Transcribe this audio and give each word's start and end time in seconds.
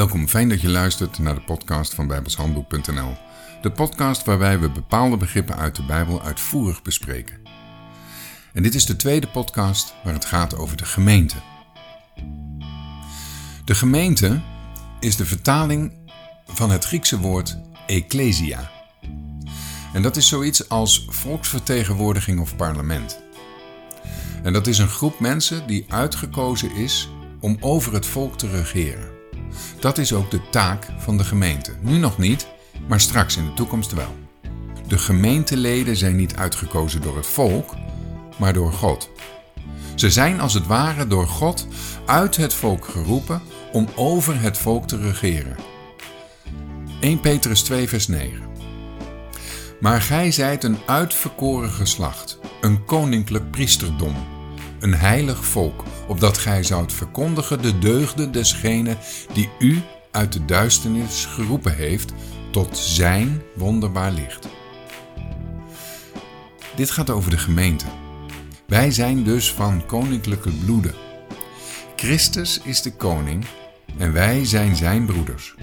Welkom, 0.00 0.28
fijn 0.28 0.48
dat 0.48 0.60
je 0.60 0.68
luistert 0.68 1.18
naar 1.18 1.34
de 1.34 1.40
podcast 1.40 1.94
van 1.94 2.06
bijbelshandboek.nl. 2.06 3.16
De 3.62 3.72
podcast 3.72 4.24
waarbij 4.24 4.58
we 4.58 4.70
bepaalde 4.70 5.16
begrippen 5.16 5.56
uit 5.56 5.76
de 5.76 5.82
Bijbel 5.82 6.22
uitvoerig 6.22 6.82
bespreken. 6.82 7.36
En 8.52 8.62
dit 8.62 8.74
is 8.74 8.86
de 8.86 8.96
tweede 8.96 9.26
podcast 9.26 9.94
waar 10.04 10.12
het 10.12 10.24
gaat 10.24 10.56
over 10.56 10.76
de 10.76 10.84
gemeente. 10.84 11.36
De 13.64 13.74
gemeente 13.74 14.40
is 15.00 15.16
de 15.16 15.26
vertaling 15.26 15.92
van 16.46 16.70
het 16.70 16.84
Griekse 16.84 17.18
woord 17.18 17.58
ecclesia. 17.86 18.70
En 19.92 20.02
dat 20.02 20.16
is 20.16 20.28
zoiets 20.28 20.68
als 20.68 21.06
volksvertegenwoordiging 21.08 22.40
of 22.40 22.56
parlement. 22.56 23.20
En 24.42 24.52
dat 24.52 24.66
is 24.66 24.78
een 24.78 24.88
groep 24.88 25.20
mensen 25.20 25.66
die 25.66 25.84
uitgekozen 25.88 26.74
is 26.74 27.10
om 27.40 27.56
over 27.60 27.92
het 27.92 28.06
volk 28.06 28.38
te 28.38 28.48
regeren. 28.48 29.19
Dat 29.80 29.98
is 29.98 30.12
ook 30.12 30.30
de 30.30 30.40
taak 30.50 30.86
van 30.98 31.16
de 31.16 31.24
gemeente. 31.24 31.72
Nu 31.80 31.96
nog 31.96 32.18
niet, 32.18 32.46
maar 32.88 33.00
straks 33.00 33.36
in 33.36 33.44
de 33.44 33.54
toekomst 33.54 33.92
wel. 33.92 34.16
De 34.86 34.98
gemeenteleden 34.98 35.96
zijn 35.96 36.16
niet 36.16 36.36
uitgekozen 36.36 37.00
door 37.00 37.16
het 37.16 37.26
volk, 37.26 37.74
maar 38.38 38.52
door 38.52 38.72
God. 38.72 39.10
Ze 39.94 40.10
zijn 40.10 40.40
als 40.40 40.54
het 40.54 40.66
ware 40.66 41.06
door 41.06 41.26
God 41.26 41.66
uit 42.06 42.36
het 42.36 42.54
volk 42.54 42.84
geroepen 42.84 43.42
om 43.72 43.88
over 43.96 44.40
het 44.40 44.58
volk 44.58 44.86
te 44.86 44.96
regeren. 44.96 45.56
1 47.00 47.20
Petrus 47.20 47.62
2, 47.62 47.88
vers 47.88 48.08
9. 48.08 48.42
Maar 49.80 50.02
gij 50.02 50.30
zijt 50.30 50.64
een 50.64 50.78
uitverkoren 50.86 51.70
geslacht, 51.70 52.38
een 52.60 52.84
koninklijk 52.84 53.50
priesterdom, 53.50 54.14
een 54.80 54.94
heilig 54.94 55.44
volk, 55.44 55.84
opdat 56.06 56.38
gij 56.38 56.62
zoudt 56.62 56.92
verkondigen 56.92 57.62
de 57.62 57.78
deugden 57.78 58.32
desgene 58.32 58.96
die 59.32 59.48
u 59.58 59.80
uit 60.10 60.32
de 60.32 60.44
duisternis 60.44 61.24
geroepen 61.24 61.74
heeft 61.74 62.12
tot 62.50 62.78
zijn 62.78 63.42
wonderbaar 63.54 64.12
licht. 64.12 64.48
Dit 66.74 66.90
gaat 66.90 67.10
over 67.10 67.30
de 67.30 67.38
gemeente. 67.38 67.84
Wij 68.66 68.90
zijn 68.90 69.24
dus 69.24 69.52
van 69.52 69.86
koninklijke 69.86 70.50
bloeden. 70.64 70.94
Christus 71.96 72.60
is 72.64 72.82
de 72.82 72.92
koning 72.92 73.44
en 73.98 74.12
wij 74.12 74.44
zijn 74.44 74.76
zijn 74.76 75.06
broeders. 75.06 75.54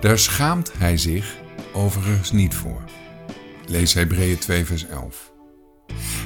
Daar 0.00 0.18
schaamt 0.18 0.72
hij 0.78 0.96
zich 0.96 1.36
overigens 1.72 2.32
niet 2.32 2.54
voor. 2.54 2.84
Lees 3.66 3.94
Hebreeën 3.94 4.38
2 4.38 4.64
vers 4.64 4.86
11. 4.86 5.32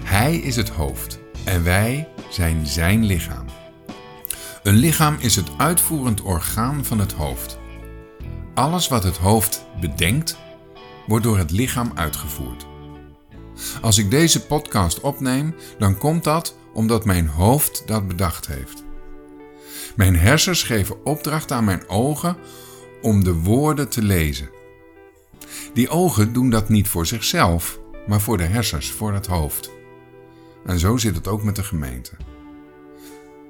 Hij 0.04 0.36
is 0.36 0.56
het 0.56 0.68
hoofd 0.68 1.18
en 1.46 1.64
wij 1.64 2.08
zijn 2.30 2.66
zijn 2.66 3.04
lichaam. 3.04 3.46
Een 4.62 4.74
lichaam 4.74 5.16
is 5.18 5.36
het 5.36 5.50
uitvoerend 5.56 6.22
orgaan 6.22 6.84
van 6.84 6.98
het 6.98 7.12
hoofd. 7.12 7.58
Alles 8.54 8.88
wat 8.88 9.02
het 9.02 9.16
hoofd 9.16 9.66
bedenkt, 9.80 10.36
wordt 11.06 11.24
door 11.24 11.38
het 11.38 11.50
lichaam 11.50 11.92
uitgevoerd. 11.94 12.66
Als 13.80 13.98
ik 13.98 14.10
deze 14.10 14.46
podcast 14.46 15.00
opneem, 15.00 15.54
dan 15.78 15.98
komt 15.98 16.24
dat 16.24 16.56
omdat 16.72 17.04
mijn 17.04 17.28
hoofd 17.28 17.82
dat 17.86 18.08
bedacht 18.08 18.46
heeft. 18.46 18.84
Mijn 19.96 20.16
hersens 20.16 20.62
geven 20.62 21.04
opdracht 21.04 21.52
aan 21.52 21.64
mijn 21.64 21.88
ogen 21.88 22.36
om 23.02 23.24
de 23.24 23.34
woorden 23.34 23.88
te 23.88 24.02
lezen. 24.02 24.50
Die 25.74 25.88
ogen 25.88 26.32
doen 26.32 26.50
dat 26.50 26.68
niet 26.68 26.88
voor 26.88 27.06
zichzelf, 27.06 27.78
maar 28.06 28.20
voor 28.20 28.36
de 28.36 28.44
hersens, 28.44 28.90
voor 28.90 29.12
het 29.12 29.26
hoofd. 29.26 29.75
En 30.66 30.78
zo 30.78 30.96
zit 30.96 31.14
het 31.14 31.28
ook 31.28 31.42
met 31.42 31.56
de 31.56 31.62
gemeente. 31.62 32.10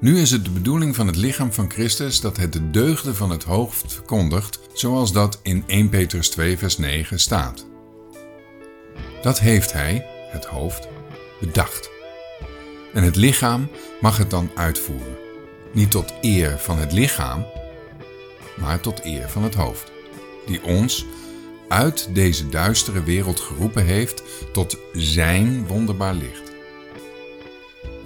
Nu 0.01 0.19
is 0.19 0.31
het 0.31 0.45
de 0.45 0.51
bedoeling 0.51 0.95
van 0.95 1.07
het 1.07 1.17
lichaam 1.17 1.53
van 1.53 1.71
Christus 1.71 2.21
dat 2.21 2.37
het 2.37 2.53
de 2.53 2.71
deugden 2.71 3.17
van 3.17 3.31
het 3.31 3.45
hoofd 3.45 3.93
verkondigt, 3.93 4.61
zoals 4.73 5.13
dat 5.13 5.41
in 5.43 5.65
1 5.67 5.89
Petrus 5.89 6.29
2, 6.29 6.59
vers 6.59 6.79
9 6.79 7.21
staat. 7.21 7.67
Dat 9.23 9.41
heeft 9.41 9.73
hij, 9.73 10.07
het 10.31 10.45
hoofd, 10.45 10.89
bedacht. 11.41 11.91
En 12.93 13.03
het 13.03 13.17
lichaam 13.17 13.69
mag 14.01 14.17
het 14.17 14.31
dan 14.31 14.51
uitvoeren. 14.55 15.17
Niet 15.73 15.91
tot 15.91 16.15
eer 16.21 16.59
van 16.59 16.79
het 16.79 16.93
lichaam, 16.93 17.47
maar 18.57 18.81
tot 18.81 19.05
eer 19.05 19.29
van 19.29 19.43
het 19.43 19.55
hoofd, 19.55 19.93
die 20.47 20.63
ons 20.63 21.07
uit 21.69 22.09
deze 22.15 22.49
duistere 22.49 23.03
wereld 23.03 23.41
geroepen 23.41 23.85
heeft 23.85 24.23
tot 24.53 24.79
zijn 24.93 25.67
wonderbaar 25.67 26.15
licht. 26.15 26.56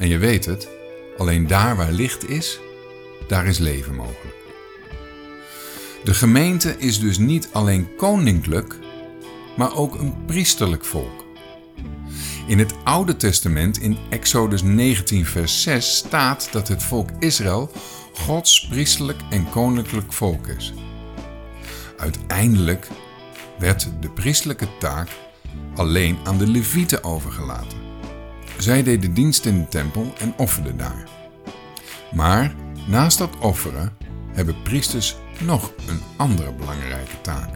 En 0.00 0.09
je 0.09 0.19
weet 0.19 0.44
het, 0.44 0.69
alleen 1.19 1.47
daar 1.47 1.77
waar 1.77 1.93
licht 1.93 2.28
is, 2.28 2.61
daar 3.28 3.47
is 3.47 3.59
leven 3.59 3.94
mogelijk. 3.94 4.34
De 6.05 6.15
gemeente 6.15 6.78
is 6.78 7.00
dus 7.00 7.19
niet 7.19 7.49
alleen 7.53 7.97
koninklijk, 7.97 8.78
maar 9.56 9.77
ook 9.77 9.94
een 9.94 10.25
priesterlijk 10.27 10.84
volk. 10.84 11.25
In 12.47 12.59
het 12.59 12.75
Oude 12.84 13.16
Testament, 13.16 13.78
in 13.78 13.99
Exodus 14.11 14.62
19, 14.62 15.27
vers 15.27 15.62
6, 15.62 15.97
staat 15.97 16.49
dat 16.53 16.69
het 16.69 16.82
volk 16.82 17.09
Israël 17.19 17.71
Gods 18.12 18.67
priesterlijk 18.69 19.21
en 19.31 19.50
koninklijk 19.50 20.12
volk 20.12 20.47
is. 20.47 20.72
Uiteindelijk 21.97 22.88
werd 23.59 23.88
de 24.00 24.11
priestelijke 24.11 24.69
taak 24.78 25.09
alleen 25.75 26.19
aan 26.25 26.38
de 26.38 26.47
Levieten 26.47 27.05
overgelaten. 27.05 27.89
Zij 28.60 28.82
deden 28.82 29.15
dienst 29.15 29.44
in 29.44 29.59
de 29.59 29.69
tempel 29.69 30.12
en 30.19 30.34
offerden 30.37 30.76
daar. 30.76 31.09
Maar 32.15 32.54
naast 32.87 33.19
dat 33.19 33.38
offeren 33.38 33.97
hebben 34.32 34.62
priesters 34.62 35.16
nog 35.44 35.72
een 35.87 36.00
andere 36.16 36.53
belangrijke 36.53 37.20
taak. 37.20 37.54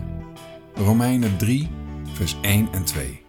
Romeinen 0.74 1.36
3, 1.36 1.70
vers 2.12 2.36
1 2.42 2.68
en 2.72 2.84
2. 2.84 3.22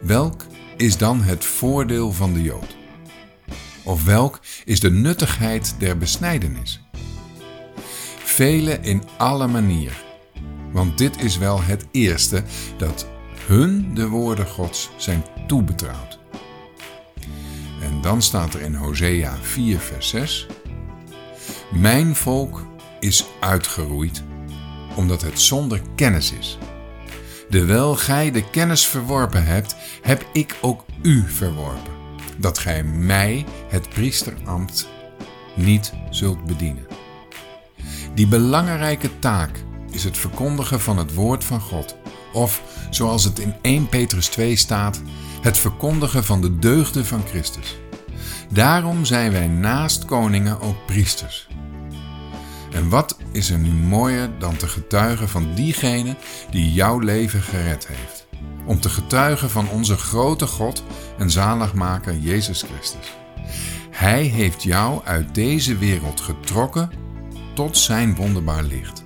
Welk 0.00 0.46
is 0.76 0.96
dan 0.96 1.22
het 1.22 1.44
voordeel 1.44 2.12
van 2.12 2.32
de 2.32 2.42
Jood? 2.42 2.76
Of 3.82 4.04
welk 4.04 4.40
is 4.64 4.80
de 4.80 4.90
nuttigheid 4.90 5.74
der 5.78 5.98
besnijdenis? 5.98 6.82
Vele 8.18 8.78
in 8.80 9.02
alle 9.16 9.46
manier, 9.46 10.04
want 10.72 10.98
dit 10.98 11.22
is 11.22 11.38
wel 11.38 11.62
het 11.62 11.86
eerste 11.90 12.42
dat 12.76 13.06
hun 13.46 13.94
de 13.94 14.08
woorden 14.08 14.46
Gods 14.46 14.90
zijn 14.96 15.24
toebetrouwd. 15.46 16.18
En 17.82 18.00
dan 18.00 18.22
staat 18.22 18.54
er 18.54 18.60
in 18.60 18.74
Hosea 18.74 19.36
4, 19.42 19.78
vers 19.78 20.08
6: 20.08 20.46
Mijn 21.72 22.16
volk 22.16 22.66
is 23.00 23.24
uitgeroeid, 23.40 24.22
omdat 24.96 25.22
het 25.22 25.40
zonder 25.40 25.80
kennis 25.94 26.32
is. 26.32 26.58
Dewijl 27.48 27.94
gij 27.94 28.30
de 28.30 28.50
kennis 28.50 28.86
verworpen 28.86 29.44
hebt, 29.44 29.76
heb 30.02 30.26
ik 30.32 30.56
ook 30.60 30.84
u 31.02 31.24
verworpen, 31.28 31.92
dat 32.36 32.58
gij 32.58 32.84
mij, 32.84 33.44
het 33.68 33.88
priesterambt, 33.88 34.88
niet 35.54 35.92
zult 36.10 36.44
bedienen. 36.44 36.86
Die 38.14 38.26
belangrijke 38.26 39.18
taak 39.18 39.64
is 39.90 40.04
het 40.04 40.18
verkondigen 40.18 40.80
van 40.80 40.98
het 40.98 41.14
woord 41.14 41.44
van 41.44 41.60
God, 41.60 41.96
of 42.32 42.62
zoals 42.94 43.24
het 43.24 43.38
in 43.38 43.54
1 43.62 43.88
Petrus 43.88 44.26
2 44.26 44.56
staat, 44.56 45.00
het 45.40 45.58
verkondigen 45.58 46.24
van 46.24 46.40
de 46.40 46.58
deugden 46.58 47.06
van 47.06 47.22
Christus. 47.28 47.76
Daarom 48.50 49.04
zijn 49.04 49.32
wij 49.32 49.48
naast 49.48 50.04
koningen 50.04 50.60
ook 50.60 50.86
priesters. 50.86 51.48
En 52.72 52.88
wat 52.88 53.16
is 53.32 53.50
er 53.50 53.58
nu 53.58 53.72
mooier 53.72 54.30
dan 54.38 54.56
te 54.56 54.68
getuigen 54.68 55.28
van 55.28 55.54
diegene 55.54 56.16
die 56.50 56.72
jouw 56.72 56.98
leven 56.98 57.42
gered 57.42 57.86
heeft? 57.86 58.26
Om 58.66 58.80
te 58.80 58.88
getuigen 58.88 59.50
van 59.50 59.68
onze 59.68 59.96
grote 59.96 60.46
God 60.46 60.82
en 61.18 61.30
zaligmaker 61.30 62.16
Jezus 62.16 62.62
Christus. 62.62 63.12
Hij 63.90 64.22
heeft 64.22 64.62
jou 64.62 65.00
uit 65.04 65.34
deze 65.34 65.76
wereld 65.76 66.20
getrokken 66.20 66.90
tot 67.54 67.76
zijn 67.76 68.14
wonderbaar 68.14 68.62
licht. 68.62 69.04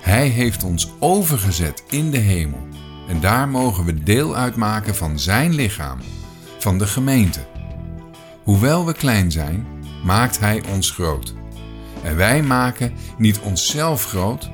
Hij 0.00 0.28
heeft 0.28 0.62
ons 0.62 0.90
overgezet 0.98 1.82
in 1.88 2.10
de 2.10 2.18
hemel 2.18 2.66
en 3.08 3.20
daar 3.20 3.48
mogen 3.48 3.84
we 3.84 4.02
deel 4.02 4.36
uitmaken 4.36 4.94
van 4.94 5.18
zijn 5.18 5.54
lichaam, 5.54 5.98
van 6.58 6.78
de 6.78 6.86
gemeente. 6.86 7.40
Hoewel 8.42 8.86
we 8.86 8.92
klein 8.92 9.32
zijn, 9.32 9.66
maakt 10.04 10.40
hij 10.40 10.62
ons 10.72 10.90
groot. 10.90 11.34
En 12.02 12.16
wij 12.16 12.42
maken 12.42 12.92
niet 13.18 13.38
onszelf 13.38 14.04
groot, 14.04 14.50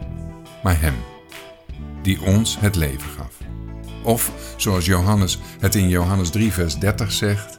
maar 0.63 0.81
Hem, 0.81 0.95
die 2.03 2.23
ons 2.23 2.59
het 2.61 2.77
leven 2.77 3.11
gaf. 3.17 3.33
Of 4.03 4.33
zoals 4.57 4.85
Johannes 4.85 5.39
het 5.61 5.75
in 5.75 5.89
Johannes 5.89 6.31
3, 6.31 6.53
vers 6.53 6.79
30 6.79 7.13
zegt: 7.13 7.59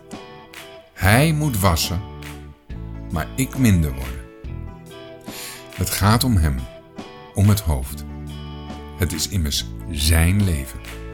Hij 0.93 1.33
moet 1.33 1.59
wassen, 1.59 2.01
maar 3.11 3.27
ik 3.35 3.57
minder 3.57 3.93
worden. 3.93 4.23
Het 5.75 5.89
gaat 5.89 6.23
om 6.23 6.37
Hem, 6.37 6.59
om 7.33 7.49
het 7.49 7.59
hoofd. 7.59 8.05
Het 8.97 9.13
is 9.13 9.29
immers 9.29 9.65
Zijn 9.91 10.43
leven. 10.43 11.04